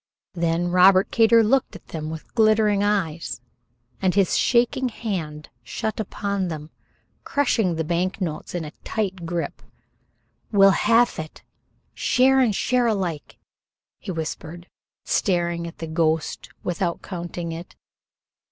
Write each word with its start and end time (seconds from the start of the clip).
Then 0.33 0.69
Robert 0.71 1.11
Kater 1.11 1.43
looked 1.43 1.75
at 1.75 1.89
them 1.89 2.09
with 2.09 2.33
glittering 2.33 2.81
eyes, 2.83 3.39
and 4.01 4.15
his 4.15 4.35
shaking 4.35 4.89
hand 4.89 5.49
shut 5.61 5.99
upon 5.99 6.47
them, 6.47 6.71
crushing 7.23 7.75
the 7.75 7.83
bank 7.83 8.19
notes 8.19 8.55
in 8.55 8.65
a 8.65 8.71
tight 8.83 9.27
grip. 9.27 9.61
"We'll 10.51 10.71
halve 10.71 11.19
it, 11.19 11.43
share 11.93 12.39
and 12.39 12.55
share 12.55 12.87
alike," 12.87 13.37
he 13.99 14.09
whispered, 14.11 14.65
staring 15.03 15.67
at 15.67 15.77
the 15.77 15.85
ghost 15.85 16.49
without 16.63 17.03
counting 17.03 17.51
it. 17.51 17.75